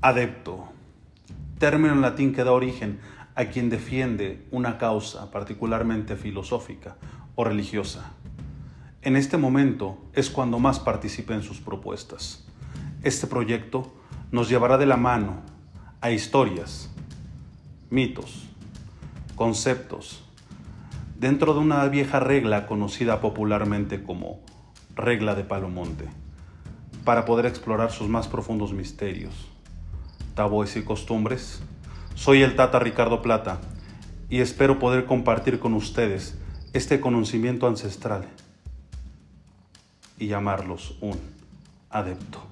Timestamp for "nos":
14.30-14.48